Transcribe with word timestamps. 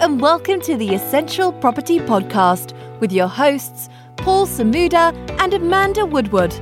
and 0.00 0.20
welcome 0.20 0.58
to 0.58 0.76
the 0.76 0.94
Essential 0.94 1.52
Property 1.52 1.98
Podcast 1.98 2.72
with 3.00 3.12
your 3.12 3.28
hosts, 3.28 3.90
Paul 4.16 4.46
Samuda 4.46 5.12
and 5.38 5.52
Amanda 5.52 6.06
Woodward. 6.06 6.54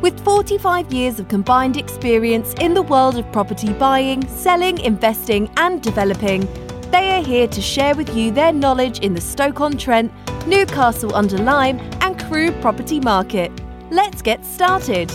With 0.00 0.18
45 0.24 0.90
years 0.92 1.20
of 1.20 1.28
combined 1.28 1.76
experience 1.76 2.54
in 2.54 2.72
the 2.72 2.82
world 2.82 3.18
of 3.18 3.30
property 3.32 3.72
buying, 3.74 4.26
selling, 4.28 4.78
investing, 4.78 5.50
and 5.58 5.82
developing, 5.82 6.48
they 6.90 7.10
are 7.12 7.22
here 7.22 7.46
to 7.48 7.60
share 7.60 7.94
with 7.94 8.16
you 8.16 8.30
their 8.30 8.52
knowledge 8.52 9.00
in 9.00 9.12
the 9.12 9.20
Stoke 9.20 9.60
on 9.60 9.76
Trent, 9.76 10.10
Newcastle 10.46 11.14
under 11.14 11.36
Lyme, 11.36 11.78
and 12.00 12.18
Crewe 12.18 12.50
property 12.62 12.98
market. 12.98 13.52
Let's 13.90 14.22
get 14.22 14.44
started. 14.44 15.12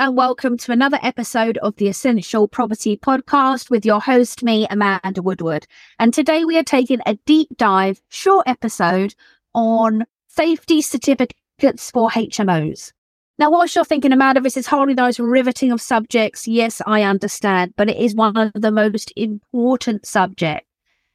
And 0.00 0.16
welcome 0.16 0.56
to 0.56 0.72
another 0.72 0.98
episode 1.02 1.58
of 1.58 1.76
the 1.76 1.86
Essential 1.86 2.48
Property 2.48 2.96
Podcast 2.96 3.68
with 3.68 3.84
your 3.84 4.00
host, 4.00 4.42
me, 4.42 4.66
Amanda 4.70 5.20
Woodward. 5.20 5.66
And 5.98 6.14
today 6.14 6.42
we 6.42 6.56
are 6.56 6.62
taking 6.62 7.00
a 7.04 7.16
deep 7.26 7.50
dive, 7.58 8.00
short 8.08 8.48
episode 8.48 9.14
on 9.52 10.06
safety 10.26 10.80
certificates 10.80 11.90
for 11.90 12.08
HMOs. 12.08 12.94
Now, 13.38 13.50
whilst 13.50 13.76
you're 13.76 13.84
thinking, 13.84 14.10
Amanda, 14.10 14.40
this 14.40 14.56
is 14.56 14.66
hardly 14.66 14.94
those 14.94 15.20
riveting 15.20 15.70
of 15.70 15.82
subjects, 15.82 16.48
yes, 16.48 16.80
I 16.86 17.02
understand, 17.02 17.74
but 17.76 17.90
it 17.90 17.98
is 17.98 18.14
one 18.14 18.38
of 18.38 18.52
the 18.54 18.72
most 18.72 19.12
important 19.16 20.06
subjects. 20.06 20.66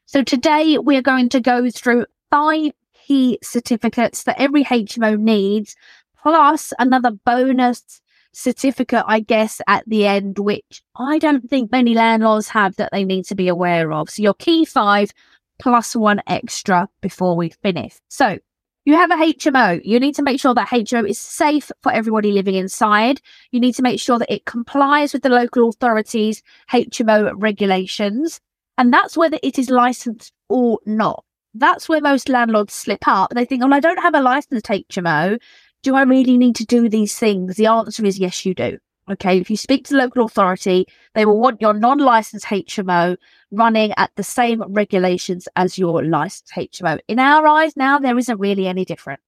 So 0.06 0.22
today 0.22 0.78
we 0.78 0.96
are 0.96 1.02
going 1.02 1.30
to 1.30 1.40
go 1.40 1.72
through 1.72 2.06
five 2.30 2.72
key 2.94 3.40
certificates 3.42 4.26
that 4.26 4.40
every 4.40 4.64
HMO 4.64 5.18
needs, 5.18 5.76
plus 6.22 6.72
another 6.78 7.10
bonus 7.10 8.00
certificate, 8.36 9.04
I 9.08 9.22
guess, 9.22 9.62
at 9.68 9.84
the 9.88 10.06
end, 10.06 10.40
which 10.40 10.84
I 10.96 11.18
don't 11.20 11.50
think 11.50 11.72
many 11.72 11.94
landlords 11.94 12.50
have 12.50 12.76
that 12.76 12.92
they 12.92 13.04
need 13.04 13.26
to 13.26 13.36
be 13.36 13.48
aware 13.48 13.92
of. 13.92 14.10
So 14.10 14.22
your 14.22 14.34
key 14.34 14.66
five 14.66 15.12
plus 15.58 15.96
one 15.96 16.22
extra 16.28 16.90
before 17.02 17.36
we 17.36 17.50
finish. 17.50 17.96
So 18.10 18.38
you 18.84 18.94
have 18.94 19.10
a 19.10 19.16
HMO. 19.16 19.82
You 19.84 20.00
need 20.00 20.16
to 20.16 20.22
make 20.22 20.40
sure 20.40 20.54
that 20.54 20.68
HMO 20.68 21.10
is 21.10 21.18
safe 21.18 21.72
for 21.82 21.92
everybody 21.92 22.32
living 22.32 22.56
inside. 22.56 23.20
You 23.52 23.60
need 23.60 23.74
to 23.76 23.82
make 23.82 24.00
sure 24.00 24.20
that 24.20 24.32
it 24.32 24.46
complies 24.46 25.14
with 25.14 25.24
the 25.24 25.30
local 25.30 25.70
authorities' 25.70 26.44
HMO 26.72 27.34
regulations. 27.36 28.40
And 28.78 28.94
that's 28.94 29.18
whether 29.18 29.40
it 29.42 29.58
is 29.58 29.70
licensed 29.70 30.34
or 30.50 30.80
not. 30.86 31.24
That's 31.56 31.88
where 31.88 32.02
most 32.02 32.28
landlords 32.28 32.74
slip 32.74 33.08
up. 33.08 33.32
They 33.34 33.46
think, 33.46 33.64
oh, 33.64 33.72
I 33.72 33.80
don't 33.80 34.02
have 34.02 34.14
a 34.14 34.22
licensed 34.22 34.66
HMO 34.66 35.40
do 35.86 35.96
I 35.96 36.02
really 36.02 36.36
need 36.40 36.56
to 36.56 36.66
do 36.66 36.90
these 36.90 37.18
things? 37.18 37.58
The 37.58 37.68
answer 37.68 38.04
is 38.04 38.18
yes, 38.18 38.44
you 38.44 38.56
do. 38.56 38.80
Okay, 39.08 39.38
if 39.38 39.52
you 39.52 39.56
speak 39.56 39.86
to 39.86 39.94
the 39.94 40.00
local 40.00 40.26
authority, 40.26 40.88
they 41.14 41.28
will 41.28 41.40
want 41.40 41.62
your 41.62 41.74
non 41.74 42.00
licensed 42.00 42.48
HMO 42.48 43.18
running 43.52 43.94
at 43.96 44.10
the 44.16 44.24
same 44.24 44.64
regulations 44.74 45.48
as 45.56 45.78
your 45.78 46.04
licensed 46.04 46.52
HMO. 46.56 47.00
In 47.08 47.20
our 47.20 47.46
eyes, 47.46 47.78
now 47.78 48.00
there 48.00 48.18
isn't 48.18 48.40
really 48.40 48.66
any 48.68 48.84
different. 48.84 49.20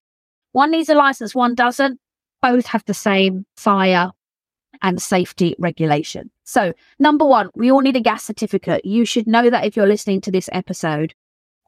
One 0.53 0.71
needs 0.71 0.89
a 0.89 0.95
license, 0.95 1.35
one 1.35 1.53
doesn't. 1.53 1.99
Both 2.41 2.65
have 2.65 2.83
the 2.85 2.95
same 2.95 3.45
fire 3.55 4.11
and 4.81 4.99
safety 4.99 5.55
regulation. 5.59 6.31
So, 6.43 6.73
number 6.97 7.25
one, 7.25 7.51
we 7.53 7.71
all 7.71 7.81
need 7.81 7.95
a 7.95 8.01
gas 8.01 8.23
certificate. 8.23 8.83
You 8.83 9.05
should 9.05 9.27
know 9.27 9.51
that 9.51 9.65
if 9.65 9.75
you're 9.75 9.85
listening 9.85 10.21
to 10.21 10.31
this 10.31 10.49
episode. 10.51 11.13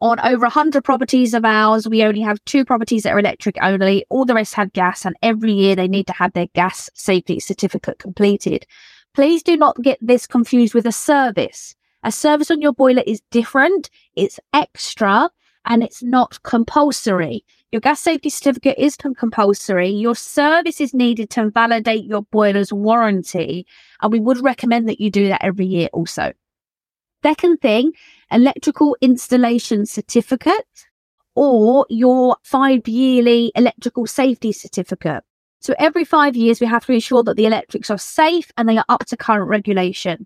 On 0.01 0.17
over 0.21 0.45
100 0.45 0.81
properties 0.81 1.33
of 1.33 1.43
ours, 1.43 1.85
we 1.87 2.03
only 2.03 2.21
have 2.21 2.43
two 2.45 2.63
properties 2.63 3.03
that 3.03 3.11
are 3.11 3.19
electric 3.19 3.57
only. 3.61 4.05
All 4.09 4.23
the 4.23 4.33
rest 4.33 4.53
have 4.53 4.71
gas, 4.71 5.05
and 5.05 5.13
every 5.21 5.51
year 5.51 5.75
they 5.75 5.89
need 5.89 6.07
to 6.07 6.13
have 6.13 6.31
their 6.31 6.47
gas 6.55 6.89
safety 6.93 7.41
certificate 7.41 7.99
completed. 7.99 8.65
Please 9.13 9.43
do 9.43 9.57
not 9.57 9.81
get 9.81 9.97
this 10.01 10.25
confused 10.25 10.73
with 10.73 10.85
a 10.85 10.93
service. 10.93 11.75
A 12.03 12.13
service 12.13 12.49
on 12.49 12.61
your 12.61 12.71
boiler 12.71 13.03
is 13.05 13.21
different, 13.29 13.89
it's 14.15 14.39
extra, 14.53 15.29
and 15.65 15.83
it's 15.83 16.01
not 16.01 16.41
compulsory. 16.43 17.43
Your 17.73 17.81
gas 17.81 17.99
safety 17.99 18.29
certificate 18.29 18.79
is 18.79 18.95
compulsory. 18.95 19.89
Your 19.89 20.15
service 20.15 20.79
is 20.79 20.93
needed 20.93 21.29
to 21.31 21.49
validate 21.49 22.05
your 22.05 22.21
boiler's 22.21 22.71
warranty, 22.71 23.67
and 24.01 24.13
we 24.13 24.21
would 24.21 24.41
recommend 24.41 24.87
that 24.87 25.01
you 25.01 25.11
do 25.11 25.27
that 25.27 25.43
every 25.43 25.65
year 25.65 25.89
also. 25.91 26.31
Second 27.23 27.57
thing, 27.57 27.91
electrical 28.31 28.95
installation 29.01 29.85
certificate 29.85 30.87
or 31.35 31.85
your 31.89 32.37
five 32.43 32.87
yearly 32.87 33.51
electrical 33.55 34.07
safety 34.07 34.51
certificate. 34.51 35.23
So 35.61 35.75
every 35.77 36.05
five 36.05 36.35
years, 36.35 36.61
we 36.61 36.67
have 36.67 36.85
to 36.85 36.93
ensure 36.93 37.23
that 37.23 37.35
the 37.35 37.45
electrics 37.45 37.89
are 37.89 37.97
safe 37.97 38.51
and 38.57 38.67
they 38.67 38.77
are 38.77 38.85
up 38.87 39.05
to 39.07 39.17
current 39.17 39.49
regulation. 39.49 40.25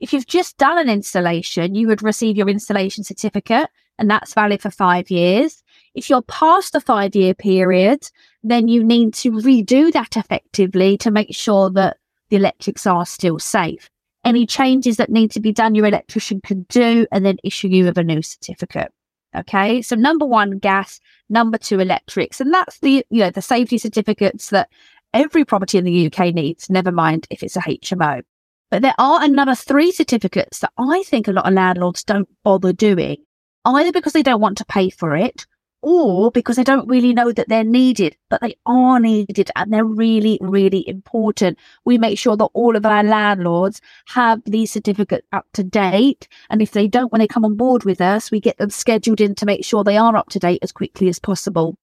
If 0.00 0.12
you've 0.12 0.26
just 0.26 0.56
done 0.58 0.78
an 0.78 0.90
installation, 0.90 1.76
you 1.76 1.86
would 1.86 2.02
receive 2.02 2.36
your 2.36 2.48
installation 2.48 3.04
certificate 3.04 3.68
and 3.98 4.10
that's 4.10 4.34
valid 4.34 4.60
for 4.60 4.70
five 4.70 5.10
years. 5.10 5.62
If 5.94 6.10
you're 6.10 6.22
past 6.22 6.72
the 6.72 6.80
five 6.80 7.14
year 7.14 7.34
period, 7.34 8.10
then 8.42 8.66
you 8.66 8.82
need 8.82 9.14
to 9.14 9.30
redo 9.30 9.92
that 9.92 10.16
effectively 10.16 10.98
to 10.98 11.12
make 11.12 11.34
sure 11.34 11.70
that 11.70 11.98
the 12.30 12.36
electrics 12.36 12.86
are 12.86 13.06
still 13.06 13.38
safe. 13.38 13.88
Any 14.24 14.46
changes 14.46 14.96
that 14.96 15.10
need 15.10 15.30
to 15.32 15.40
be 15.40 15.52
done, 15.52 15.74
your 15.74 15.86
electrician 15.86 16.40
can 16.40 16.64
do 16.68 17.06
and 17.12 17.24
then 17.24 17.36
issue 17.44 17.68
you 17.68 17.84
with 17.84 17.98
a 17.98 18.04
new 18.04 18.22
certificate. 18.22 18.92
Okay. 19.36 19.82
So 19.82 19.96
number 19.96 20.24
one, 20.24 20.58
gas, 20.58 21.00
number 21.28 21.58
two, 21.58 21.80
electrics. 21.80 22.40
And 22.40 22.54
that's 22.54 22.78
the, 22.78 23.04
you 23.10 23.20
know, 23.20 23.30
the 23.30 23.42
safety 23.42 23.78
certificates 23.78 24.50
that 24.50 24.70
every 25.12 25.44
property 25.44 25.78
in 25.78 25.84
the 25.84 26.06
UK 26.06 26.34
needs, 26.34 26.70
never 26.70 26.92
mind 26.92 27.26
if 27.30 27.42
it's 27.42 27.56
a 27.56 27.60
HMO. 27.60 28.22
But 28.70 28.82
there 28.82 28.94
are 28.98 29.22
another 29.22 29.54
three 29.54 29.92
certificates 29.92 30.60
that 30.60 30.72
I 30.78 31.02
think 31.04 31.28
a 31.28 31.32
lot 31.32 31.46
of 31.46 31.54
landlords 31.54 32.02
don't 32.02 32.28
bother 32.42 32.72
doing, 32.72 33.18
either 33.64 33.92
because 33.92 34.12
they 34.12 34.22
don't 34.22 34.40
want 34.40 34.58
to 34.58 34.64
pay 34.64 34.90
for 34.90 35.16
it 35.16 35.46
or 35.84 36.30
because 36.30 36.56
they 36.56 36.64
don't 36.64 36.88
really 36.88 37.12
know 37.12 37.30
that 37.30 37.48
they're 37.48 37.62
needed, 37.62 38.16
but 38.30 38.40
they 38.40 38.56
are 38.64 38.98
needed 38.98 39.50
and 39.54 39.72
they're 39.72 39.84
really, 39.84 40.38
really 40.40 40.88
important. 40.88 41.58
We 41.84 41.98
make 41.98 42.18
sure 42.18 42.36
that 42.36 42.50
all 42.54 42.74
of 42.74 42.86
our 42.86 43.04
landlords 43.04 43.82
have 44.06 44.42
these 44.46 44.72
certificates 44.72 45.26
up 45.30 45.46
to 45.52 45.62
date. 45.62 46.26
And 46.48 46.62
if 46.62 46.72
they 46.72 46.88
don't, 46.88 47.12
when 47.12 47.20
they 47.20 47.28
come 47.28 47.44
on 47.44 47.56
board 47.56 47.84
with 47.84 48.00
us, 48.00 48.30
we 48.30 48.40
get 48.40 48.56
them 48.56 48.70
scheduled 48.70 49.20
in 49.20 49.34
to 49.34 49.46
make 49.46 49.64
sure 49.64 49.84
they 49.84 49.98
are 49.98 50.16
up 50.16 50.30
to 50.30 50.38
date 50.38 50.60
as 50.62 50.72
quickly 50.72 51.08
as 51.08 51.18
possible. 51.18 51.76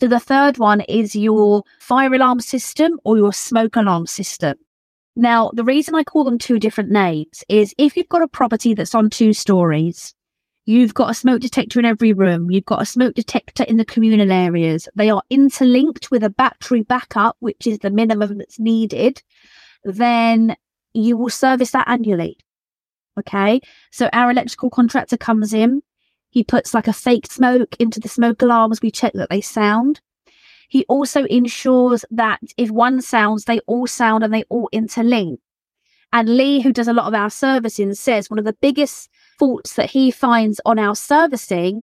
So 0.00 0.08
the 0.08 0.20
third 0.20 0.58
one 0.58 0.80
is 0.82 1.14
your 1.14 1.62
fire 1.80 2.12
alarm 2.12 2.40
system 2.40 2.98
or 3.04 3.16
your 3.16 3.32
smoke 3.32 3.76
alarm 3.76 4.06
system. 4.06 4.56
Now, 5.14 5.50
the 5.52 5.64
reason 5.64 5.94
I 5.94 6.04
call 6.04 6.24
them 6.24 6.38
two 6.38 6.58
different 6.58 6.90
names 6.90 7.42
is 7.48 7.74
if 7.78 7.96
you've 7.96 8.08
got 8.08 8.22
a 8.22 8.28
property 8.28 8.74
that's 8.74 8.94
on 8.94 9.10
two 9.10 9.32
stories, 9.32 10.14
You've 10.68 10.92
got 10.92 11.08
a 11.08 11.14
smoke 11.14 11.40
detector 11.40 11.78
in 11.78 11.86
every 11.86 12.12
room. 12.12 12.50
You've 12.50 12.66
got 12.66 12.82
a 12.82 12.84
smoke 12.84 13.14
detector 13.14 13.62
in 13.62 13.78
the 13.78 13.86
communal 13.86 14.30
areas. 14.30 14.86
They 14.94 15.08
are 15.08 15.22
interlinked 15.30 16.10
with 16.10 16.22
a 16.22 16.28
battery 16.28 16.82
backup, 16.82 17.36
which 17.40 17.66
is 17.66 17.78
the 17.78 17.88
minimum 17.88 18.36
that's 18.36 18.58
needed. 18.58 19.22
Then 19.82 20.56
you 20.92 21.16
will 21.16 21.30
service 21.30 21.70
that 21.70 21.88
annually. 21.88 22.36
Okay. 23.18 23.62
So 23.90 24.10
our 24.12 24.30
electrical 24.30 24.68
contractor 24.68 25.16
comes 25.16 25.54
in. 25.54 25.82
He 26.28 26.44
puts 26.44 26.74
like 26.74 26.86
a 26.86 26.92
fake 26.92 27.32
smoke 27.32 27.74
into 27.78 27.98
the 27.98 28.10
smoke 28.10 28.42
alarms. 28.42 28.82
We 28.82 28.90
check 28.90 29.14
that 29.14 29.30
they 29.30 29.40
sound. 29.40 30.02
He 30.68 30.84
also 30.84 31.24
ensures 31.24 32.04
that 32.10 32.40
if 32.58 32.70
one 32.70 33.00
sounds, 33.00 33.46
they 33.46 33.60
all 33.60 33.86
sound 33.86 34.22
and 34.22 34.34
they 34.34 34.44
all 34.50 34.68
interlink. 34.74 35.38
And 36.12 36.36
Lee, 36.36 36.60
who 36.60 36.74
does 36.74 36.88
a 36.88 36.92
lot 36.92 37.06
of 37.06 37.14
our 37.14 37.30
servicing, 37.30 37.94
says 37.94 38.28
one 38.28 38.38
of 38.38 38.44
the 38.44 38.52
biggest 38.60 39.08
faults 39.38 39.74
that 39.74 39.90
he 39.90 40.10
finds 40.10 40.60
on 40.64 40.78
our 40.78 40.94
servicing 40.94 41.82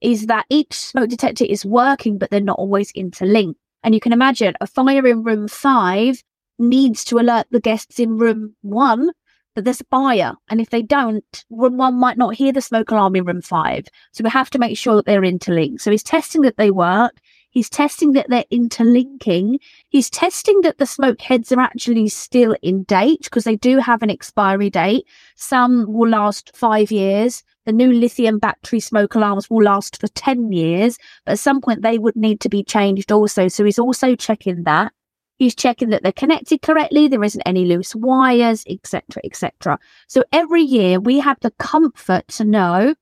is 0.00 0.26
that 0.26 0.46
each 0.48 0.74
smoke 0.74 1.08
detector 1.08 1.44
is 1.44 1.64
working, 1.64 2.18
but 2.18 2.30
they're 2.30 2.40
not 2.40 2.58
always 2.58 2.90
interlinked. 2.92 3.58
And 3.84 3.94
you 3.94 4.00
can 4.00 4.12
imagine 4.12 4.54
a 4.60 4.66
fire 4.66 5.06
in 5.06 5.22
room 5.22 5.48
five 5.48 6.22
needs 6.58 7.04
to 7.04 7.18
alert 7.18 7.46
the 7.50 7.60
guests 7.60 7.98
in 7.98 8.18
room 8.18 8.54
one 8.62 9.10
that 9.54 9.64
there's 9.64 9.80
a 9.80 9.84
fire. 9.84 10.34
And 10.48 10.60
if 10.60 10.70
they 10.70 10.82
don't, 10.82 11.44
room 11.50 11.76
one 11.76 11.94
might 11.94 12.16
not 12.18 12.34
hear 12.34 12.52
the 12.52 12.60
smoke 12.60 12.90
alarm 12.90 13.16
in 13.16 13.24
room 13.24 13.42
five. 13.42 13.86
So 14.12 14.24
we 14.24 14.30
have 14.30 14.50
to 14.50 14.58
make 14.58 14.78
sure 14.78 14.96
that 14.96 15.06
they're 15.06 15.24
interlinked. 15.24 15.82
So 15.82 15.90
he's 15.90 16.02
testing 16.02 16.42
that 16.42 16.56
they 16.56 16.70
work. 16.70 17.12
He's 17.52 17.68
testing 17.68 18.12
that 18.12 18.30
they're 18.30 18.46
interlinking. 18.50 19.60
He's 19.90 20.08
testing 20.08 20.62
that 20.62 20.78
the 20.78 20.86
smoke 20.86 21.20
heads 21.20 21.52
are 21.52 21.60
actually 21.60 22.08
still 22.08 22.56
in 22.62 22.84
date 22.84 23.24
because 23.24 23.44
they 23.44 23.56
do 23.56 23.76
have 23.76 24.02
an 24.02 24.08
expiry 24.08 24.70
date. 24.70 25.06
Some 25.36 25.84
will 25.86 26.08
last 26.08 26.56
five 26.56 26.90
years. 26.90 27.44
The 27.66 27.72
new 27.72 27.92
lithium 27.92 28.38
battery 28.38 28.80
smoke 28.80 29.14
alarms 29.14 29.50
will 29.50 29.64
last 29.64 30.00
for 30.00 30.08
10 30.08 30.50
years, 30.50 30.96
but 31.26 31.32
at 31.32 31.40
some 31.40 31.60
point 31.60 31.82
they 31.82 31.98
would 31.98 32.16
need 32.16 32.40
to 32.40 32.48
be 32.48 32.64
changed 32.64 33.12
also. 33.12 33.48
So 33.48 33.66
he's 33.66 33.78
also 33.78 34.16
checking 34.16 34.62
that. 34.64 34.94
He's 35.36 35.54
checking 35.54 35.90
that 35.90 36.02
they're 36.02 36.12
connected 36.12 36.62
correctly, 36.62 37.06
there 37.06 37.22
isn't 37.22 37.42
any 37.44 37.66
loose 37.66 37.94
wires, 37.94 38.64
etc., 38.66 39.20
etc. 39.24 39.78
So 40.06 40.24
every 40.32 40.62
year 40.62 41.00
we 41.00 41.18
have 41.18 41.36
the 41.42 41.50
comfort 41.52 42.28
to 42.28 42.44
know 42.44 42.94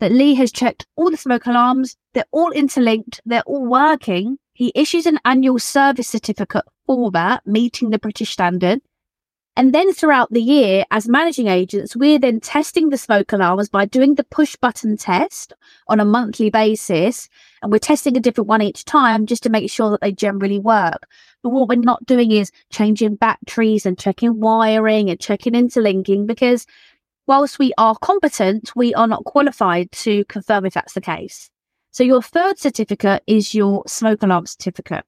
that 0.00 0.12
Lee 0.12 0.34
has 0.34 0.52
checked 0.52 0.86
all 0.96 1.10
the 1.10 1.16
smoke 1.16 1.46
alarms, 1.46 1.96
they're 2.14 2.24
all 2.30 2.50
interlinked, 2.50 3.20
they're 3.24 3.42
all 3.42 3.66
working. 3.66 4.38
He 4.52 4.72
issues 4.74 5.06
an 5.06 5.18
annual 5.24 5.58
service 5.58 6.08
certificate 6.08 6.64
for 6.86 7.10
that, 7.12 7.46
meeting 7.46 7.90
the 7.90 7.98
British 7.98 8.30
standard. 8.30 8.80
And 9.58 9.74
then 9.74 9.94
throughout 9.94 10.30
the 10.30 10.42
year, 10.42 10.84
as 10.90 11.08
managing 11.08 11.46
agents, 11.46 11.96
we're 11.96 12.18
then 12.18 12.40
testing 12.40 12.90
the 12.90 12.98
smoke 12.98 13.32
alarms 13.32 13.70
by 13.70 13.86
doing 13.86 14.14
the 14.14 14.24
push 14.24 14.54
button 14.54 14.98
test 14.98 15.54
on 15.88 15.98
a 15.98 16.04
monthly 16.04 16.50
basis. 16.50 17.30
And 17.62 17.72
we're 17.72 17.78
testing 17.78 18.18
a 18.18 18.20
different 18.20 18.48
one 18.48 18.60
each 18.60 18.84
time 18.84 19.24
just 19.24 19.42
to 19.44 19.48
make 19.48 19.70
sure 19.70 19.90
that 19.90 20.02
they 20.02 20.12
generally 20.12 20.58
work. 20.58 21.06
But 21.42 21.50
what 21.50 21.70
we're 21.70 21.76
not 21.76 22.04
doing 22.04 22.32
is 22.32 22.52
changing 22.70 23.16
batteries 23.16 23.86
and 23.86 23.98
checking 23.98 24.40
wiring 24.40 25.08
and 25.08 25.18
checking 25.18 25.54
interlinking 25.54 26.26
because 26.26 26.66
whilst 27.26 27.58
we 27.58 27.72
are 27.78 27.96
competent, 27.96 28.72
we 28.76 28.94
are 28.94 29.06
not 29.06 29.24
qualified 29.24 29.90
to 29.92 30.24
confirm 30.26 30.66
if 30.66 30.74
that's 30.74 30.94
the 30.94 31.00
case. 31.00 31.50
So 31.90 32.04
your 32.04 32.22
third 32.22 32.58
certificate 32.58 33.22
is 33.26 33.54
your 33.54 33.82
smoke 33.86 34.22
alarm 34.22 34.46
certificate. 34.46 35.04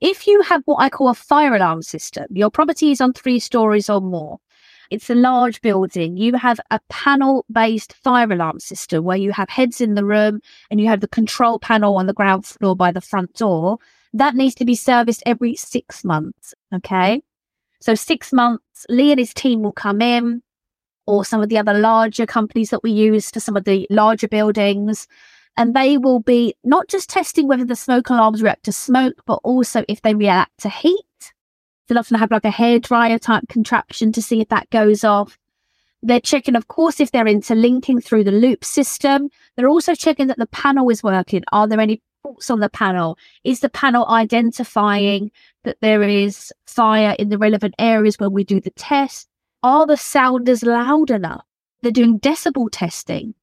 If 0.00 0.26
you 0.26 0.42
have 0.42 0.62
what 0.64 0.82
I 0.82 0.88
call 0.88 1.08
a 1.08 1.14
fire 1.14 1.54
alarm 1.54 1.82
system, 1.82 2.26
your 2.30 2.50
property 2.50 2.90
is 2.90 3.00
on 3.00 3.12
three 3.12 3.38
stories 3.38 3.88
or 3.88 4.00
more. 4.00 4.38
It's 4.90 5.08
a 5.08 5.14
large 5.14 5.62
building. 5.62 6.16
You 6.16 6.34
have 6.34 6.60
a 6.70 6.80
panel 6.88 7.46
based 7.50 7.94
fire 7.94 8.30
alarm 8.30 8.60
system 8.60 9.04
where 9.04 9.16
you 9.16 9.32
have 9.32 9.48
heads 9.48 9.80
in 9.80 9.94
the 9.94 10.04
room 10.04 10.40
and 10.70 10.80
you 10.80 10.88
have 10.88 11.00
the 11.00 11.08
control 11.08 11.58
panel 11.58 11.96
on 11.96 12.06
the 12.06 12.12
ground 12.12 12.44
floor 12.44 12.74
by 12.74 12.92
the 12.92 13.00
front 13.00 13.34
door. 13.34 13.78
That 14.12 14.34
needs 14.34 14.54
to 14.56 14.64
be 14.64 14.74
serviced 14.74 15.22
every 15.24 15.54
six 15.54 16.04
months. 16.04 16.52
Okay. 16.74 17.22
So, 17.80 17.94
six 17.94 18.32
months, 18.32 18.84
Lee 18.88 19.12
and 19.12 19.18
his 19.18 19.32
team 19.32 19.62
will 19.62 19.72
come 19.72 20.02
in, 20.02 20.42
or 21.06 21.24
some 21.24 21.42
of 21.42 21.48
the 21.48 21.58
other 21.58 21.74
larger 21.74 22.26
companies 22.26 22.70
that 22.70 22.82
we 22.82 22.90
use 22.90 23.30
for 23.30 23.40
some 23.40 23.56
of 23.56 23.64
the 23.64 23.86
larger 23.90 24.28
buildings 24.28 25.06
and 25.56 25.74
they 25.74 25.98
will 25.98 26.20
be 26.20 26.54
not 26.64 26.88
just 26.88 27.10
testing 27.10 27.46
whether 27.46 27.64
the 27.64 27.76
smoke 27.76 28.08
alarms 28.08 28.42
react 28.42 28.64
to 28.64 28.72
smoke, 28.72 29.22
but 29.26 29.40
also 29.44 29.84
if 29.88 30.02
they 30.02 30.14
react 30.14 30.58
to 30.58 30.68
heat. 30.68 31.04
They'll 31.88 31.98
often 31.98 32.18
have 32.18 32.30
like 32.30 32.44
a 32.44 32.50
hair 32.50 32.78
dryer 32.78 33.18
type 33.18 33.44
contraption 33.48 34.12
to 34.12 34.22
see 34.22 34.40
if 34.40 34.48
that 34.48 34.70
goes 34.70 35.04
off. 35.04 35.38
They're 36.02 36.20
checking, 36.20 36.56
of 36.56 36.68
course, 36.68 37.00
if 37.00 37.12
they're 37.12 37.26
interlinking 37.26 38.00
through 38.00 38.24
the 38.24 38.32
loop 38.32 38.64
system. 38.64 39.28
They're 39.56 39.68
also 39.68 39.94
checking 39.94 40.28
that 40.28 40.38
the 40.38 40.46
panel 40.46 40.88
is 40.90 41.02
working. 41.02 41.42
Are 41.52 41.68
there 41.68 41.80
any 41.80 42.00
faults 42.22 42.50
on 42.50 42.60
the 42.60 42.70
panel? 42.70 43.18
Is 43.44 43.60
the 43.60 43.68
panel 43.68 44.08
identifying 44.08 45.30
that 45.64 45.76
there 45.80 46.02
is 46.02 46.52
fire 46.66 47.14
in 47.18 47.28
the 47.28 47.38
relevant 47.38 47.74
areas 47.78 48.18
when 48.18 48.32
we 48.32 48.42
do 48.42 48.60
the 48.60 48.70
test? 48.70 49.28
Are 49.62 49.86
the 49.86 49.96
sounders 49.96 50.64
loud 50.64 51.10
enough? 51.10 51.44
They're 51.82 51.92
doing 51.92 52.18
decibel 52.18 52.68
testing 52.70 53.34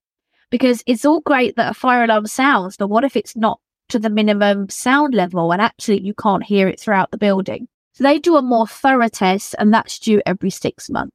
because 0.50 0.84
it's 0.86 1.06
all 1.06 1.22
great 1.22 1.56
that 1.56 1.72
a 1.72 1.74
fire 1.74 2.04
alarm 2.04 2.28
sounds, 2.28 2.76
but 2.76 2.88
what 2.90 3.04
if 3.04 3.16
it's 3.16 3.36
not 3.36 3.60
to 3.90 4.00
the 4.00 4.10
minimum 4.10 4.70
sound 4.70 5.14
level 5.14 5.52
and 5.52 5.62
actually 5.62 6.02
you 6.02 6.14
can't 6.14 6.44
hear 6.44 6.68
it 6.68 6.80
throughout 6.80 7.12
the 7.12 7.18
building? 7.18 7.68
So 7.94 8.04
they 8.04 8.20
do 8.20 8.36
a 8.36 8.42
more 8.42 8.68
thorough 8.68 9.08
test 9.08 9.56
and 9.60 9.74
that's 9.74 10.00
due 10.00 10.22
every 10.26 10.50
six 10.50 10.90
months. 10.90 11.14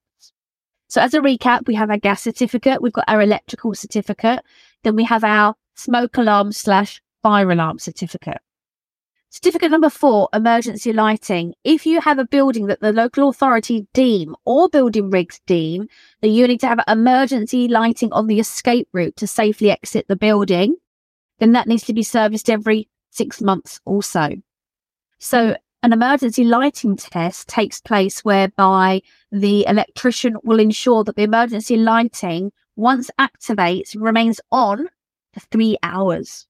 So 0.88 1.00
as 1.00 1.12
a 1.12 1.20
recap, 1.20 1.66
we 1.66 1.74
have 1.74 1.90
our 1.90 1.98
gas 1.98 2.22
certificate, 2.22 2.80
we've 2.80 2.92
got 2.92 3.08
our 3.08 3.20
electrical 3.20 3.74
certificate, 3.74 4.40
then 4.84 4.96
we 4.96 5.04
have 5.04 5.24
our 5.24 5.54
smoke 5.74 6.16
alarm 6.16 6.52
slash 6.52 7.02
fire 7.22 7.50
alarm 7.50 7.78
certificate. 7.78 8.38
Certificate 9.34 9.72
number 9.72 9.90
four, 9.90 10.28
emergency 10.32 10.92
lighting. 10.92 11.54
If 11.64 11.86
you 11.86 12.00
have 12.00 12.20
a 12.20 12.24
building 12.24 12.66
that 12.66 12.78
the 12.78 12.92
local 12.92 13.28
authority 13.28 13.88
deem 13.92 14.36
or 14.44 14.68
building 14.68 15.10
regs 15.10 15.40
deem 15.44 15.88
that 16.20 16.28
you 16.28 16.46
need 16.46 16.60
to 16.60 16.68
have 16.68 16.78
emergency 16.86 17.66
lighting 17.66 18.12
on 18.12 18.28
the 18.28 18.38
escape 18.38 18.86
route 18.92 19.16
to 19.16 19.26
safely 19.26 19.72
exit 19.72 20.06
the 20.06 20.14
building, 20.14 20.76
then 21.40 21.50
that 21.50 21.66
needs 21.66 21.82
to 21.86 21.92
be 21.92 22.04
serviced 22.04 22.48
every 22.48 22.88
six 23.10 23.42
months 23.42 23.80
or 23.84 24.04
so. 24.04 24.36
So 25.18 25.56
an 25.82 25.92
emergency 25.92 26.44
lighting 26.44 26.96
test 26.96 27.48
takes 27.48 27.80
place 27.80 28.20
whereby 28.20 29.02
the 29.32 29.66
electrician 29.66 30.36
will 30.44 30.60
ensure 30.60 31.02
that 31.02 31.16
the 31.16 31.24
emergency 31.24 31.76
lighting, 31.76 32.52
once 32.76 33.10
activates, 33.18 34.00
remains 34.00 34.40
on 34.52 34.86
for 35.32 35.40
three 35.40 35.76
hours. 35.82 36.46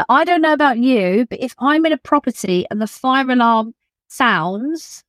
Now, 0.00 0.06
I 0.08 0.24
don't 0.24 0.40
know 0.40 0.54
about 0.54 0.78
you, 0.78 1.26
but 1.28 1.42
if 1.42 1.54
I'm 1.58 1.84
in 1.84 1.92
a 1.92 1.98
property 1.98 2.64
and 2.70 2.80
the 2.80 2.86
fire 2.86 3.30
alarm 3.30 3.74
sounds, 4.08 5.04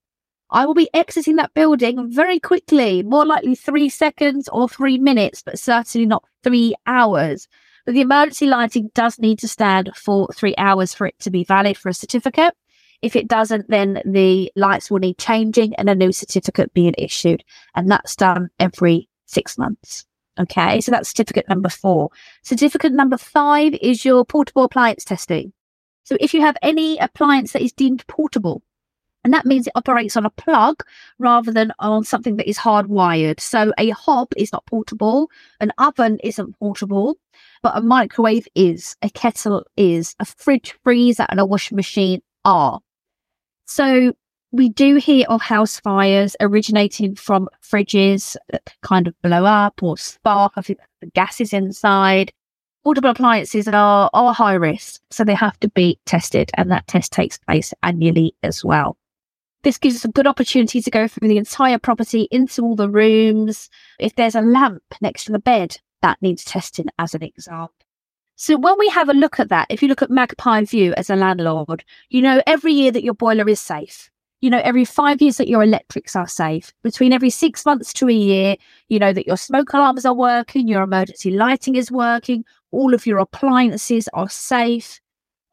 I 0.50 0.66
will 0.66 0.74
be 0.74 0.90
exiting 0.94 1.38
that 1.38 1.54
building 1.54 2.12
very 2.12 2.42
quickly, 2.42 3.02
more 3.02 3.26
likely 3.26 3.56
three 3.56 3.88
seconds 3.88 4.50
or 4.50 4.68
three 4.68 4.98
minutes, 4.98 5.44
but 5.44 5.58
certainly 5.58 6.06
not 6.06 6.26
three 6.44 6.76
hours. 6.86 7.48
But 7.86 7.94
the 7.94 8.02
emergency 8.02 8.48
lighting 8.48 8.92
does 8.94 9.18
need 9.18 9.40
to 9.40 9.48
stand 9.48 9.92
for 9.96 10.28
three 10.34 10.56
hours 10.58 10.94
for 10.94 11.08
it 11.08 11.18
to 11.20 11.32
be 11.32 11.46
valid 11.46 11.78
for 11.78 11.88
a 11.88 11.94
certificate. 11.94 12.54
If 13.02 13.16
it 13.16 13.30
doesn't, 13.30 13.70
then 13.70 14.02
the 14.04 14.52
lights 14.58 14.92
will 14.92 15.00
need 15.00 15.18
changing 15.18 15.74
and 15.76 15.90
a 15.90 15.96
new 15.96 16.12
certificate 16.12 16.74
being 16.74 16.96
issued. 16.98 17.46
And 17.76 17.90
that's 17.90 18.18
done 18.18 18.50
every 18.60 19.08
six 19.26 19.58
months. 19.58 20.06
Okay, 20.42 20.82
so 20.82 20.92
that's 20.92 21.10
certificate 21.10 21.48
number 21.48 21.70
four. 21.70 22.10
Certificate 22.42 22.94
number 22.94 23.18
five 23.18 23.74
is 23.76 24.04
your 24.04 24.26
portable 24.26 24.64
appliance 24.64 25.04
testing. 25.04 25.54
So 26.04 26.18
if 26.20 26.34
you 26.34 26.42
have 26.42 26.58
any 26.64 26.98
appliance 26.98 27.54
that 27.54 27.62
is 27.62 27.72
deemed 27.72 28.06
portable, 28.08 28.64
and 29.24 29.34
that 29.34 29.46
means 29.46 29.68
it 29.68 29.74
operates 29.76 30.18
on 30.18 30.26
a 30.26 30.32
plug 30.32 30.84
rather 31.20 31.52
than 31.52 31.72
on 31.78 32.04
something 32.04 32.38
that 32.38 32.50
is 32.50 32.58
hardwired. 32.58 33.40
So 33.40 33.72
a 33.78 33.92
hob 33.92 34.30
is 34.36 34.52
not 34.52 34.66
portable, 34.66 35.30
an 35.60 35.72
oven 35.78 36.18
isn't 36.24 36.58
portable, 36.58 37.18
but 37.62 37.78
a 37.78 37.82
microwave 37.82 38.48
is, 38.56 38.96
a 39.04 39.12
kettle 39.12 39.64
is, 39.78 40.16
a 40.20 40.26
fridge 40.26 40.76
freezer 40.84 41.28
and 41.30 41.40
a 41.40 41.46
washing 41.46 41.76
machine 41.76 42.22
are. 42.46 42.80
So 43.66 44.14
we 44.52 44.70
do 44.70 44.98
hear 44.98 45.26
of 45.30 45.42
house 45.42 45.80
fires 45.80 46.36
originating 46.42 47.16
from 47.16 47.48
fridges 47.64 48.36
that 48.50 48.74
kind 48.82 49.08
of 49.08 49.20
blow 49.22 49.46
up 49.46 49.82
or 49.82 49.98
spark. 49.98 50.54
I 50.56 50.62
think 50.62 50.80
the 51.00 51.08
gases 51.08 51.54
inside. 51.54 52.32
Portable 52.84 53.12
appliances 53.12 53.68
are, 53.68 54.10
are 54.12 54.34
high 54.34 54.56
risk, 54.56 55.02
so 55.12 55.24
they 55.24 55.36
have 55.36 55.60
to 55.60 55.70
be 55.70 56.00
tested, 56.06 56.50
and 56.56 56.72
that 56.72 56.88
test 56.88 57.12
takes 57.14 57.38
place 57.38 57.74
annually 57.84 58.36
as 58.42 58.66
well. 58.66 58.98
This 59.64 59.78
gives 59.78 59.98
us 59.98 60.06
a 60.06 60.12
good 60.12 60.26
opportunity 60.26 60.82
to 60.82 60.90
go 60.90 61.08
through 61.08 61.28
the 61.28 61.38
entire 61.38 61.78
property 61.78 62.28
into 62.32 62.64
all 62.64 62.76
the 62.76 62.90
rooms. 62.90 63.70
If 64.00 64.16
there's 64.16 64.34
a 64.34 64.42
lamp 64.42 64.82
next 65.00 65.26
to 65.26 65.32
the 65.32 65.40
bed, 65.40 65.78
that 66.02 66.20
needs 66.22 66.44
testing 66.44 66.88
as 66.98 67.14
an 67.14 67.22
example. 67.22 67.76
So 68.36 68.58
when 68.58 68.80
we 68.80 68.90
have 68.90 69.08
a 69.08 69.14
look 69.14 69.40
at 69.40 69.50
that, 69.50 69.68
if 69.70 69.84
you 69.84 69.88
look 69.88 70.02
at 70.02 70.10
Magpie 70.10 70.64
View 70.64 70.96
as 70.98 71.12
a 71.12 71.16
landlord, 71.16 71.86
you 72.10 72.24
know 72.24 72.42
every 72.48 72.74
year 72.74 72.92
that 72.92 73.04
your 73.04 73.14
boiler 73.14 73.48
is 73.48 73.60
safe 73.60 74.11
you 74.42 74.50
know, 74.50 74.62
every 74.64 74.86
five 74.86 75.22
years 75.22 75.38
that 75.38 75.48
your 75.48 75.64
electrics 75.64 76.16
are 76.16 76.28
safe. 76.28 76.74
Between 76.82 77.14
every 77.14 77.30
six 77.30 77.66
months 77.66 77.94
to 77.94 78.10
a 78.10 78.14
year, 78.14 78.56
you 78.90 78.98
know 79.00 79.14
that 79.14 79.28
your 79.28 79.38
smoke 79.38 79.72
alarms 79.74 80.06
are 80.06 80.16
working, 80.16 80.68
your 80.68 80.82
emergency 80.82 81.32
lighting 81.32 81.76
is 81.76 81.92
working, 81.92 82.44
all 82.72 82.94
of 82.94 83.06
your 83.06 83.20
appliances 83.20 84.10
are 84.14 84.30
safe. 84.30 85.00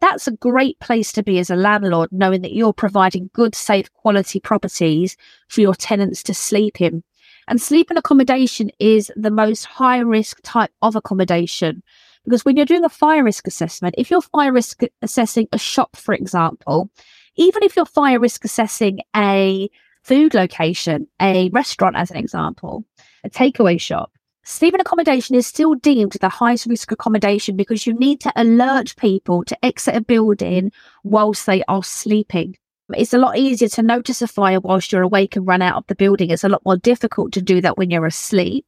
That's 0.01 0.27
a 0.27 0.33
great 0.33 0.79
place 0.79 1.13
to 1.13 1.23
be 1.23 1.39
as 1.39 1.51
a 1.51 1.57
landlord, 1.57 2.11
knowing 2.13 2.43
that 2.43 2.55
you're 2.55 2.73
providing 2.73 3.31
good, 3.35 3.55
safe, 3.55 3.93
quality 3.93 4.41
properties 4.41 5.17
for 5.49 5.61
your 5.61 5.75
tenants 5.75 6.23
to 6.25 6.35
sleep 6.35 6.81
in. 6.81 7.03
And 7.49 7.61
sleep 7.61 7.91
and 7.91 7.99
accommodation 7.99 8.71
is 8.79 9.11
the 9.17 9.31
most 9.31 9.65
high 9.65 9.99
risk 9.99 10.39
type 10.45 10.71
of 10.83 10.97
accommodation. 10.97 11.83
Because 12.25 12.45
when 12.45 12.57
you're 12.57 12.67
doing 12.67 12.85
a 12.85 12.91
fire 12.91 13.25
risk 13.25 13.47
assessment, 13.47 13.95
if 13.99 14.11
you're 14.11 14.21
fire 14.21 14.53
risk 14.53 14.83
assessing 15.03 15.49
a 15.53 15.59
shop, 15.59 15.97
for 15.97 16.15
example, 16.15 16.91
even 17.39 17.63
if 17.63 17.77
you're 17.77 17.87
fire 17.87 18.19
risk 18.19 18.45
assessing 18.45 18.99
a 19.17 19.71
food 20.03 20.35
location, 20.35 21.07
a 21.23 21.49
restaurant, 21.51 21.97
as 21.97 22.11
an 22.11 22.17
example, 22.17 22.85
a 23.25 23.31
takeaway 23.31 23.81
shop, 23.81 24.13
sleeping 24.45 24.81
accommodation 24.81 25.37
is 25.37 25.47
still 25.47 25.75
deemed 25.77 26.13
the 26.21 26.29
highest 26.29 26.67
risk 26.67 26.91
accommodation 26.91 27.57
because 27.57 27.87
you 27.87 27.95
need 27.95 28.21
to 28.21 28.33
alert 28.35 28.95
people 28.97 29.45
to 29.45 29.65
exit 29.65 29.95
a 29.95 30.01
building 30.01 30.73
whilst 31.05 31.47
they 31.47 31.63
are 31.69 31.85
sleeping. 31.85 32.57
It's 32.97 33.15
a 33.15 33.19
lot 33.19 33.39
easier 33.39 33.69
to 33.69 33.83
notice 33.83 34.21
a 34.21 34.27
fire 34.27 34.61
whilst 34.61 34.91
you're 34.91 35.03
awake 35.03 35.37
and 35.37 35.47
run 35.47 35.63
out 35.63 35.77
of 35.77 35.87
the 35.87 35.95
building. 35.95 36.31
It's 36.31 36.45
a 36.45 36.49
lot 36.49 36.65
more 36.65 36.77
difficult 36.77 37.33
to 37.33 37.43
do 37.43 37.61
that 37.61 37.79
when 37.79 37.91
you're 37.91 38.07
asleep. 38.07 38.67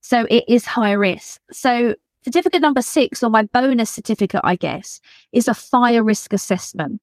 So 0.00 0.26
it 0.30 0.44
is 0.48 0.64
high 0.64 0.92
risk. 0.92 1.40
So 1.52 1.96
certificate 2.24 2.62
number 2.62 2.80
six, 2.80 3.22
or 3.22 3.28
my 3.28 3.42
bonus 3.42 3.90
certificate, 3.90 4.40
I 4.42 4.56
guess, 4.56 5.00
is 5.32 5.48
a 5.48 5.54
fire 5.54 6.02
risk 6.02 6.32
assessment. 6.32 7.02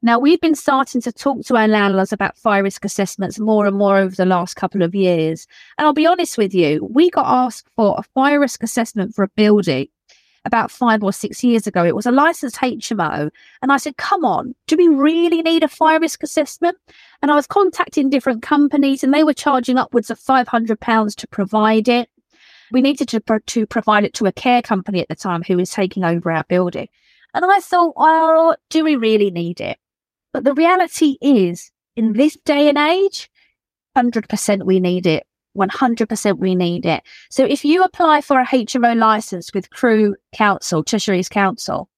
Now, 0.00 0.20
we've 0.20 0.40
been 0.40 0.54
starting 0.54 1.00
to 1.02 1.12
talk 1.12 1.44
to 1.46 1.56
our 1.56 1.66
landlords 1.66 2.12
about 2.12 2.38
fire 2.38 2.62
risk 2.62 2.84
assessments 2.84 3.40
more 3.40 3.66
and 3.66 3.76
more 3.76 3.96
over 3.96 4.14
the 4.14 4.24
last 4.24 4.54
couple 4.54 4.82
of 4.82 4.94
years. 4.94 5.46
And 5.76 5.86
I'll 5.86 5.92
be 5.92 6.06
honest 6.06 6.38
with 6.38 6.54
you, 6.54 6.88
we 6.88 7.10
got 7.10 7.26
asked 7.26 7.66
for 7.74 7.96
a 7.98 8.04
fire 8.14 8.38
risk 8.38 8.62
assessment 8.62 9.14
for 9.14 9.24
a 9.24 9.28
building 9.28 9.88
about 10.44 10.70
five 10.70 11.02
or 11.02 11.12
six 11.12 11.42
years 11.42 11.66
ago. 11.66 11.84
It 11.84 11.96
was 11.96 12.06
a 12.06 12.12
licensed 12.12 12.56
HMO. 12.56 13.30
And 13.60 13.72
I 13.72 13.76
said, 13.76 13.96
come 13.96 14.24
on, 14.24 14.54
do 14.68 14.76
we 14.76 14.86
really 14.86 15.42
need 15.42 15.64
a 15.64 15.68
fire 15.68 15.98
risk 15.98 16.22
assessment? 16.22 16.76
And 17.20 17.32
I 17.32 17.34
was 17.34 17.48
contacting 17.48 18.08
different 18.08 18.42
companies 18.42 19.02
and 19.02 19.12
they 19.12 19.24
were 19.24 19.34
charging 19.34 19.78
upwards 19.78 20.10
of 20.10 20.20
£500 20.20 21.16
to 21.16 21.26
provide 21.26 21.88
it. 21.88 22.08
We 22.70 22.82
needed 22.82 23.08
to, 23.08 23.40
to 23.46 23.66
provide 23.66 24.04
it 24.04 24.14
to 24.14 24.26
a 24.26 24.32
care 24.32 24.62
company 24.62 25.00
at 25.00 25.08
the 25.08 25.16
time 25.16 25.42
who 25.42 25.56
was 25.56 25.70
taking 25.70 26.04
over 26.04 26.30
our 26.30 26.44
building. 26.44 26.88
And 27.34 27.44
I 27.44 27.58
thought, 27.58 27.94
well, 27.96 28.56
do 28.70 28.84
we 28.84 28.94
really 28.94 29.30
need 29.30 29.60
it? 29.60 29.78
But 30.38 30.44
the 30.44 30.54
reality 30.54 31.16
is, 31.20 31.72
in 31.96 32.12
mm. 32.12 32.16
this 32.16 32.36
day 32.44 32.68
and 32.68 32.78
age, 32.78 33.28
100% 33.96 34.62
we 34.64 34.78
need 34.78 35.04
it. 35.04 35.26
100% 35.56 36.38
we 36.38 36.54
need 36.54 36.86
it. 36.86 37.02
So 37.28 37.44
if 37.44 37.64
you 37.64 37.82
apply 37.82 38.20
for 38.20 38.38
a 38.38 38.46
HMO 38.46 38.96
license 38.96 39.52
with 39.52 39.70
Crewe 39.70 40.14
Council, 40.32 40.84
Cheshire 40.84 41.14
East 41.14 41.32
Council, 41.32 41.88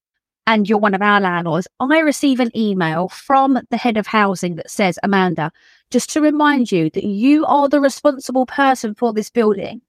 and 0.47 0.66
you're 0.66 0.78
one 0.78 0.94
of 0.94 1.02
our 1.02 1.20
landlords, 1.20 1.68
I 1.80 1.99
receive 1.99 2.40
an 2.40 2.50
email 2.56 3.11
from 3.11 3.61
the 3.68 3.76
head 3.76 3.99
of 3.99 4.06
housing 4.06 4.54
that 4.54 4.70
says, 4.70 4.99
Amanda, 5.02 5.52
just 5.90 6.09
to 6.14 6.23
remind 6.23 6.73
you 6.73 6.88
that 6.94 7.04
you 7.04 7.44
are 7.44 7.68
the 7.68 7.78
responsible 7.78 8.47
person 8.47 8.94
for 8.94 9.12
this 9.12 9.28
building. 9.28 9.82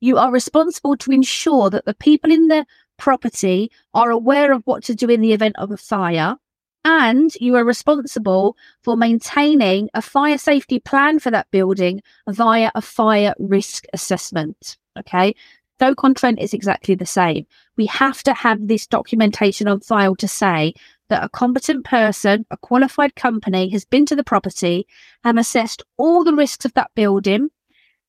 You 0.00 0.16
are 0.16 0.32
responsible 0.32 0.96
to 0.96 1.12
ensure 1.12 1.68
that 1.68 1.84
the 1.84 1.92
people 1.92 2.32
in 2.32 2.48
the 2.48 2.64
property 2.96 3.70
are 3.92 4.10
aware 4.10 4.52
of 4.52 4.62
what 4.64 4.84
to 4.84 4.94
do 4.94 5.10
in 5.10 5.20
the 5.20 5.34
event 5.34 5.56
of 5.58 5.70
a 5.70 5.76
fire. 5.76 6.38
And 6.84 7.34
you 7.40 7.56
are 7.56 7.64
responsible 7.64 8.56
for 8.82 8.96
maintaining 8.96 9.90
a 9.92 10.00
fire 10.00 10.38
safety 10.38 10.80
plan 10.80 11.18
for 11.18 11.30
that 11.30 11.50
building 11.50 12.02
via 12.28 12.70
a 12.74 12.80
fire 12.80 13.34
risk 13.38 13.84
assessment. 13.92 14.78
Okay. 14.98 15.34
Stoke-on-Trent 15.78 16.38
is 16.38 16.52
exactly 16.52 16.94
the 16.94 17.06
same. 17.06 17.46
We 17.78 17.86
have 17.86 18.22
to 18.24 18.34
have 18.34 18.68
this 18.68 18.86
documentation 18.86 19.66
on 19.66 19.80
file 19.80 20.14
to 20.16 20.28
say 20.28 20.74
that 21.08 21.24
a 21.24 21.28
competent 21.30 21.86
person, 21.86 22.44
a 22.50 22.56
qualified 22.58 23.16
company 23.16 23.70
has 23.70 23.86
been 23.86 24.04
to 24.06 24.14
the 24.14 24.24
property 24.24 24.86
and 25.24 25.38
assessed 25.38 25.82
all 25.96 26.22
the 26.22 26.34
risks 26.34 26.66
of 26.66 26.74
that 26.74 26.90
building, 26.94 27.48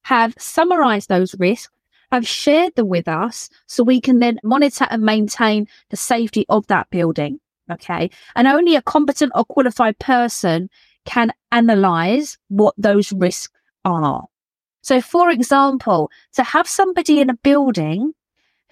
have 0.04 0.34
summarized 0.38 1.08
those 1.08 1.34
risks, 1.40 1.72
have 2.12 2.28
shared 2.28 2.76
them 2.76 2.90
with 2.90 3.08
us 3.08 3.50
so 3.68 3.84
we 3.84 4.02
can 4.02 4.20
then 4.20 4.40
monitor 4.44 4.86
and 4.90 5.02
maintain 5.04 5.66
the 5.92 5.98
safety 5.98 6.46
of 6.50 6.68
that 6.68 6.90
building. 6.90 7.40
Okay. 7.70 8.10
And 8.36 8.48
only 8.48 8.76
a 8.76 8.82
competent 8.82 9.32
or 9.36 9.46
qualified 9.46 10.00
person 10.00 10.70
can 11.06 11.32
analyze 11.52 12.38
what 12.50 12.76
those 12.78 13.12
risks 13.14 13.54
are. 13.86 14.26
So, 14.82 15.02
for 15.02 15.30
example, 15.30 16.10
to 16.34 16.44
have 16.44 16.68
somebody 16.68 17.20
in 17.20 17.30
a 17.30 17.36
building 17.36 18.14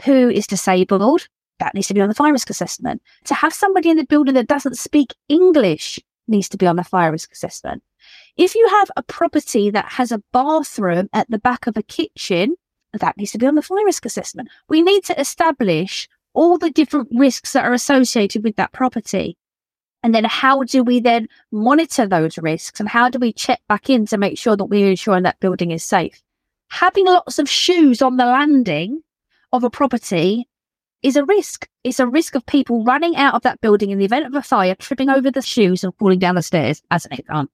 who 0.03 0.29
is 0.29 0.47
disabled, 0.47 1.27
that 1.59 1.75
needs 1.75 1.87
to 1.87 1.93
be 1.93 2.01
on 2.01 2.07
the 2.07 2.15
fire 2.15 2.31
risk 2.31 2.49
assessment. 2.49 3.01
To 3.25 3.33
have 3.33 3.53
somebody 3.53 3.89
in 3.89 3.97
the 3.97 4.05
building 4.05 4.33
that 4.35 4.47
doesn't 4.47 4.77
speak 4.77 5.13
English 5.27 5.99
needs 6.27 6.49
to 6.49 6.57
be 6.57 6.65
on 6.65 6.77
the 6.77 6.83
fire 6.83 7.11
risk 7.11 7.31
assessment. 7.31 7.83
If 8.37 8.55
you 8.55 8.67
have 8.69 8.89
a 8.95 9.03
property 9.03 9.69
that 9.69 9.85
has 9.85 10.11
a 10.11 10.23
bathroom 10.31 11.09
at 11.13 11.29
the 11.29 11.39
back 11.39 11.67
of 11.67 11.75
a 11.75 11.83
kitchen, 11.83 12.55
that 12.93 13.17
needs 13.17 13.31
to 13.31 13.37
be 13.37 13.45
on 13.45 13.55
the 13.55 13.61
fire 13.61 13.85
risk 13.85 14.05
assessment. 14.05 14.49
We 14.67 14.81
need 14.81 15.03
to 15.05 15.19
establish 15.19 16.07
all 16.33 16.57
the 16.57 16.69
different 16.69 17.09
risks 17.13 17.53
that 17.53 17.65
are 17.65 17.73
associated 17.73 18.43
with 18.43 18.55
that 18.57 18.71
property. 18.71 19.37
And 20.01 20.15
then 20.15 20.23
how 20.23 20.63
do 20.63 20.83
we 20.83 20.99
then 20.99 21.27
monitor 21.51 22.07
those 22.07 22.37
risks 22.37 22.79
and 22.79 22.87
how 22.87 23.09
do 23.09 23.19
we 23.19 23.33
check 23.33 23.59
back 23.67 23.89
in 23.89 24.05
to 24.07 24.17
make 24.17 24.37
sure 24.37 24.55
that 24.55 24.65
we're 24.65 24.89
ensuring 24.89 25.23
that 25.23 25.39
building 25.39 25.71
is 25.71 25.83
safe? 25.83 26.21
Having 26.69 27.07
lots 27.07 27.39
of 27.39 27.49
shoes 27.49 28.01
on 28.01 28.17
the 28.17 28.25
landing 28.25 29.01
of 29.51 29.63
a 29.63 29.69
property 29.69 30.47
is 31.01 31.15
a 31.15 31.25
risk. 31.25 31.67
It's 31.83 31.99
a 31.99 32.07
risk 32.07 32.35
of 32.35 32.45
people 32.45 32.83
running 32.83 33.15
out 33.15 33.33
of 33.33 33.41
that 33.41 33.61
building 33.61 33.89
in 33.89 33.97
the 33.97 34.05
event 34.05 34.25
of 34.25 34.35
a 34.35 34.41
fire, 34.41 34.75
tripping 34.75 35.09
over 35.09 35.31
the 35.31 35.41
shoes 35.41 35.83
and 35.83 35.93
falling 35.95 36.19
down 36.19 36.35
the 36.35 36.41
stairs, 36.41 36.81
as 36.91 37.05
an 37.05 37.13
example. 37.13 37.53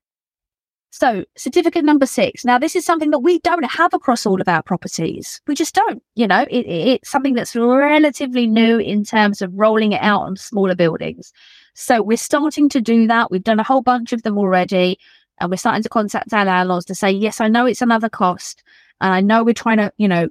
So, 0.97 1.25
certificate 1.35 1.83
number 1.83 2.05
six. 2.05 2.45
Now, 2.45 2.57
this 2.57 2.73
is 2.73 2.85
something 2.85 3.11
that 3.11 3.19
we 3.19 3.39
don't 3.39 3.69
have 3.69 3.93
across 3.93 4.25
all 4.25 4.39
of 4.39 4.47
our 4.47 4.63
properties. 4.63 5.41
We 5.45 5.53
just 5.53 5.75
don't. 5.75 6.01
You 6.15 6.25
know, 6.25 6.45
it, 6.49 6.65
it's 6.65 7.09
something 7.09 7.33
that's 7.33 7.53
relatively 7.53 8.47
new 8.47 8.77
in 8.77 9.03
terms 9.03 9.41
of 9.41 9.51
rolling 9.53 9.91
it 9.91 10.01
out 10.01 10.21
on 10.21 10.37
smaller 10.37 10.73
buildings. 10.73 11.33
So, 11.73 12.01
we're 12.01 12.15
starting 12.15 12.69
to 12.69 12.79
do 12.79 13.07
that. 13.07 13.29
We've 13.29 13.43
done 13.43 13.59
a 13.59 13.63
whole 13.63 13.81
bunch 13.81 14.13
of 14.13 14.23
them 14.23 14.37
already. 14.37 14.97
And 15.41 15.51
we're 15.51 15.57
starting 15.57 15.83
to 15.83 15.89
contact 15.89 16.31
our 16.31 16.45
landlords 16.45 16.85
to 16.85 16.95
say, 16.95 17.11
yes, 17.11 17.41
I 17.41 17.49
know 17.49 17.65
it's 17.65 17.81
another 17.81 18.07
cost. 18.07 18.63
And 19.01 19.13
I 19.13 19.19
know 19.19 19.43
we're 19.43 19.53
trying 19.53 19.79
to, 19.79 19.91
you 19.97 20.07
know, 20.07 20.29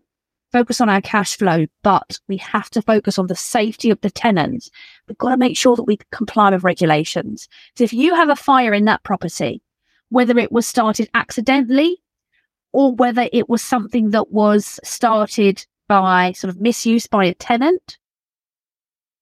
focus 0.51 0.81
on 0.81 0.89
our 0.89 1.03
cash 1.03 1.37
flow, 1.37 1.67
but 1.83 2.19
we 2.27 2.39
have 2.39 2.71
to 2.71 2.81
focus 2.81 3.19
on 3.19 3.27
the 3.27 3.37
safety 3.37 3.91
of 3.91 4.01
the 4.01 4.11
tenants. 4.11 4.71
We've 5.09 5.19
got 5.19 5.29
to 5.29 5.37
make 5.37 5.59
sure 5.59 5.77
that 5.77 5.83
we 5.83 5.99
comply 6.11 6.53
with 6.53 6.65
regulations. 6.65 7.51
So 7.77 7.85
if 7.85 7.93
you 7.93 8.15
have 8.15 8.31
a 8.31 8.37
fire 8.37 8.73
in 8.73 8.87
that 8.87 9.03
property, 9.03 9.61
whether 10.15 10.39
it 10.39 10.53
was 10.53 10.65
started 10.65 11.11
accidentally 11.13 12.01
or 12.73 12.95
whether 12.95 13.29
it 13.33 13.49
was 13.49 13.61
something 13.61 14.11
that 14.11 14.31
was 14.31 14.79
started 14.85 15.67
by 15.89 16.31
sort 16.31 16.55
of 16.55 16.61
misuse 16.61 17.09
by 17.09 17.25
a 17.25 17.35
tenant. 17.35 17.99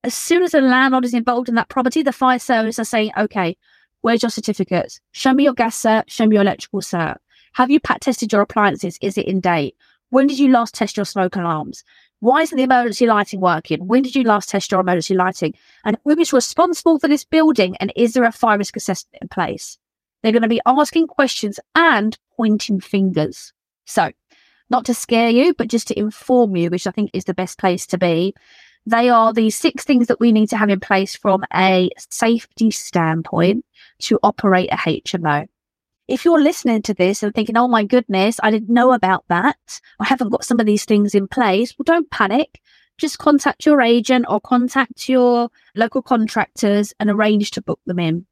As 0.04 0.12
soon 0.12 0.42
as 0.42 0.52
a 0.52 0.61
landlord 0.61 1.06
is 1.06 1.14
involved 1.14 1.49
in 1.49 1.54
that 1.54 1.70
property, 1.70 2.02
the 2.02 2.12
fire 2.12 2.38
service 2.38 2.78
are 2.78 2.84
saying, 2.84 3.11
okay, 3.16 3.56
where's 4.02 4.22
your 4.22 4.28
certificates? 4.28 5.00
Show 5.12 5.32
me 5.32 5.44
your 5.44 5.54
gas 5.54 5.80
cert, 5.80 6.04
show 6.08 6.26
me 6.26 6.37
your 6.37 6.42
electrical 6.42 6.82
cert. 6.82 7.16
Have 7.54 7.70
you 7.70 7.80
pat 7.80 8.02
tested 8.02 8.30
your 8.30 8.42
appliances? 8.42 8.99
Is 9.00 9.16
it 9.16 9.26
in 9.26 9.40
date? 9.40 9.75
When 10.11 10.26
did 10.26 10.38
you 10.38 10.50
last 10.50 10.75
test 10.75 10.99
your 10.99 11.06
smoke 11.06 11.37
alarms? 11.37 11.84
Why 12.20 12.42
isn't 12.42 12.56
the 12.56 12.64
emergency 12.64 13.06
lighting 13.06 13.40
working? 13.40 13.87
When 13.87 14.02
did 14.02 14.14
you 14.14 14.25
last 14.25 14.50
test 14.50 14.70
your 14.70 14.80
emergency 14.80 15.14
lighting? 15.14 15.54
And 15.87 15.96
who 16.04 16.18
is 16.20 16.34
responsible 16.34 16.99
for 16.99 17.08
this 17.08 17.25
building? 17.25 17.76
And 17.78 17.94
is 17.96 18.12
there 18.12 18.25
a 18.25 18.30
fire 18.30 18.58
risk 18.58 18.76
assessment 18.76 19.22
in 19.22 19.28
place? 19.28 19.78
They're 20.23 20.33
going 20.33 20.43
to 20.43 20.49
be 20.49 20.61
asking 20.67 21.09
questions 21.09 21.59
and 21.75 22.17
pointing 22.37 22.81
fingers. 22.81 23.52
So, 23.85 24.12
not 24.71 24.85
to 24.87 24.95
scare 24.95 25.31
you, 25.31 25.55
but 25.55 25.69
just 25.69 25.88
to 25.88 25.99
inform 25.99 26.57
you, 26.57 26.71
which 26.71 26.87
I 26.87 26.93
think 26.93 27.11
is 27.12 27.25
the 27.25 27.35
best 27.35 27.59
place 27.59 27.87
to 27.88 27.99
be. 27.99 28.35
They 28.87 29.11
are 29.11 29.33
the 29.33 29.50
six 29.50 29.85
things 29.85 30.09
that 30.09 30.19
we 30.19 30.33
need 30.33 30.49
to 30.50 30.57
have 30.57 30.71
in 30.71 30.81
place 30.81 31.14
from 31.14 31.45
a 31.55 31.91
safety 32.11 32.71
standpoint 32.71 33.64
to 34.00 34.19
operate 34.23 34.73
a 34.73 34.76
HMO. 34.76 35.47
If 36.09 36.25
you're 36.25 36.43
listening 36.43 36.83
to 36.83 36.95
this 36.95 37.23
and 37.23 37.33
thinking, 37.33 37.57
oh 37.57 37.69
my 37.69 37.85
goodness, 37.85 38.41
I 38.43 38.50
didn't 38.50 38.75
know 38.75 38.93
about 38.93 39.25
that, 39.29 39.81
I 40.00 40.07
haven't 40.07 40.31
got 40.31 40.45
some 40.45 40.59
of 40.59 40.67
these 40.67 40.85
things 40.85 41.14
in 41.14 41.29
place, 41.29 41.75
well, 41.79 41.85
don't 41.85 42.11
panic. 42.11 42.61
Just 42.99 43.19
contact 43.19 43.67
your 43.67 43.81
agent 43.81 44.26
or 44.29 44.41
contact 44.41 45.09
your 45.09 45.49
local 45.75 46.02
contractors 46.02 46.93
and 46.99 47.09
arrange 47.09 47.52
to 47.52 47.62
book 47.62 47.81
them 47.87 47.99
in 47.99 48.26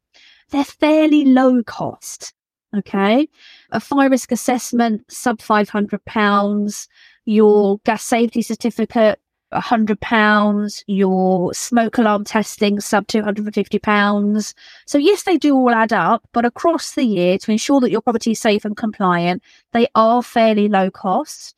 they're 0.51 0.63
fairly 0.63 1.25
low 1.25 1.63
cost. 1.63 2.33
Okay. 2.77 3.27
A 3.71 3.79
fire 3.79 4.09
risk 4.09 4.31
assessment, 4.31 5.11
sub 5.11 5.39
£500, 5.39 6.87
your 7.25 7.79
gas 7.85 8.03
safety 8.03 8.41
certificate, 8.41 9.19
£100, 9.53 10.83
your 10.87 11.53
smoke 11.53 11.97
alarm 11.97 12.23
testing, 12.23 12.79
sub 12.79 13.07
£250. 13.07 14.53
So, 14.85 14.97
yes, 14.97 15.23
they 15.23 15.37
do 15.37 15.53
all 15.55 15.71
add 15.71 15.91
up, 15.91 16.23
but 16.31 16.45
across 16.45 16.93
the 16.93 17.03
year, 17.03 17.37
to 17.39 17.51
ensure 17.51 17.81
that 17.81 17.91
your 17.91 18.01
property 18.01 18.31
is 18.31 18.39
safe 18.39 18.63
and 18.63 18.77
compliant, 18.77 19.43
they 19.73 19.87
are 19.95 20.23
fairly 20.23 20.69
low 20.69 20.89
cost. 20.89 21.55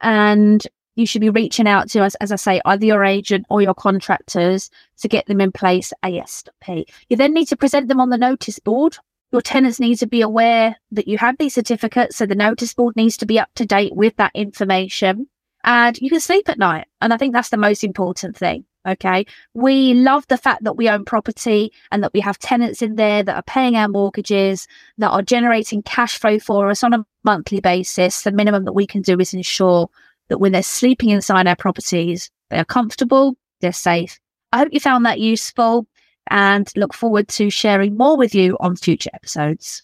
And 0.00 0.66
you 0.96 1.06
should 1.06 1.20
be 1.20 1.30
reaching 1.30 1.68
out 1.68 1.88
to 1.90 2.02
us, 2.02 2.14
as 2.16 2.32
I 2.32 2.36
say, 2.36 2.60
either 2.64 2.84
your 2.84 3.04
agent 3.04 3.46
or 3.48 3.62
your 3.62 3.74
contractors 3.74 4.70
to 4.98 5.08
get 5.08 5.26
them 5.26 5.40
in 5.40 5.52
place 5.52 5.92
ASAP. 6.02 6.88
You 7.08 7.16
then 7.16 7.34
need 7.34 7.46
to 7.46 7.56
present 7.56 7.88
them 7.88 8.00
on 8.00 8.10
the 8.10 8.18
notice 8.18 8.58
board. 8.58 8.96
Your 9.30 9.42
tenants 9.42 9.78
need 9.78 9.96
to 9.96 10.06
be 10.06 10.22
aware 10.22 10.76
that 10.92 11.06
you 11.06 11.18
have 11.18 11.36
these 11.38 11.54
certificates, 11.54 12.16
so 12.16 12.26
the 12.26 12.34
notice 12.34 12.74
board 12.74 12.96
needs 12.96 13.16
to 13.18 13.26
be 13.26 13.38
up 13.38 13.50
to 13.56 13.66
date 13.66 13.94
with 13.94 14.16
that 14.16 14.32
information. 14.34 15.28
And 15.64 16.00
you 16.00 16.08
can 16.08 16.20
sleep 16.20 16.48
at 16.48 16.58
night. 16.58 16.86
And 17.00 17.12
I 17.12 17.16
think 17.16 17.34
that's 17.34 17.50
the 17.50 17.56
most 17.56 17.84
important 17.84 18.36
thing. 18.36 18.64
Okay. 18.86 19.26
We 19.52 19.94
love 19.94 20.26
the 20.28 20.38
fact 20.38 20.62
that 20.62 20.76
we 20.76 20.88
own 20.88 21.04
property 21.04 21.72
and 21.90 22.04
that 22.04 22.14
we 22.14 22.20
have 22.20 22.38
tenants 22.38 22.82
in 22.82 22.94
there 22.94 23.24
that 23.24 23.34
are 23.34 23.42
paying 23.42 23.74
our 23.74 23.88
mortgages, 23.88 24.68
that 24.98 25.10
are 25.10 25.22
generating 25.22 25.82
cash 25.82 26.18
flow 26.18 26.38
for 26.38 26.70
us 26.70 26.84
on 26.84 26.94
a 26.94 27.04
monthly 27.24 27.58
basis. 27.58 28.22
The 28.22 28.30
minimum 28.30 28.64
that 28.64 28.74
we 28.74 28.86
can 28.86 29.02
do 29.02 29.18
is 29.18 29.34
ensure 29.34 29.90
that 30.28 30.38
when 30.38 30.52
they're 30.52 30.62
sleeping 30.62 31.10
inside 31.10 31.46
our 31.46 31.56
properties, 31.56 32.30
they 32.50 32.58
are 32.58 32.64
comfortable, 32.64 33.36
they're 33.60 33.72
safe. 33.72 34.20
I 34.52 34.58
hope 34.58 34.68
you 34.72 34.80
found 34.80 35.06
that 35.06 35.20
useful 35.20 35.86
and 36.28 36.70
look 36.76 36.94
forward 36.94 37.28
to 37.28 37.50
sharing 37.50 37.96
more 37.96 38.16
with 38.16 38.34
you 38.34 38.56
on 38.60 38.76
future 38.76 39.10
episodes. 39.12 39.82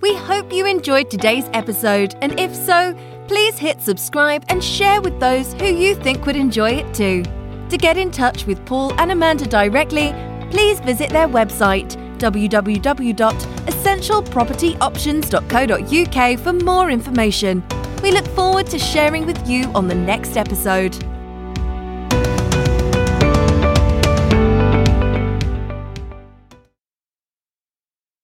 We 0.00 0.14
hope 0.14 0.52
you 0.52 0.66
enjoyed 0.66 1.10
today's 1.10 1.48
episode, 1.52 2.14
and 2.20 2.38
if 2.38 2.54
so, 2.54 2.96
please 3.28 3.58
hit 3.58 3.80
subscribe 3.80 4.44
and 4.48 4.62
share 4.62 5.00
with 5.00 5.18
those 5.20 5.52
who 5.54 5.66
you 5.66 5.94
think 5.94 6.26
would 6.26 6.36
enjoy 6.36 6.70
it 6.70 6.94
too. 6.94 7.22
To 7.70 7.78
get 7.78 7.96
in 7.96 8.10
touch 8.10 8.46
with 8.46 8.64
Paul 8.66 8.92
and 9.00 9.10
Amanda 9.10 9.46
directly, 9.46 10.12
please 10.50 10.80
visit 10.80 11.10
their 11.10 11.28
website 11.28 11.96
www.essentialpropertyoptions.co.uk 13.82 16.40
for 16.40 16.52
more 16.52 16.90
information. 16.90 17.64
We 18.02 18.12
look 18.12 18.26
forward 18.28 18.66
to 18.66 18.78
sharing 18.78 19.26
with 19.26 19.48
you 19.48 19.64
on 19.74 19.88
the 19.88 19.94
next 19.94 20.36
episode. 20.36 20.94